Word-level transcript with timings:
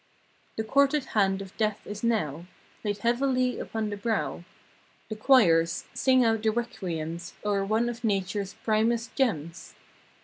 The 0.55 0.63
courted 0.63 1.05
hand 1.13 1.43
of 1.43 1.55
Death 1.57 1.85
is 1.85 2.03
now 2.03 2.47
Laid 2.83 2.97
heavily 2.97 3.59
upon 3.59 3.91
the 3.91 3.97
brow. 3.97 4.43
The 5.09 5.15
choirs—sing 5.15 6.25
out 6.25 6.41
the 6.41 6.49
requiems 6.49 7.35
O'er 7.45 7.63
one 7.63 7.87
of 7.87 8.03
Natures 8.03 8.55
primest 8.63 9.13
gems. 9.15 9.75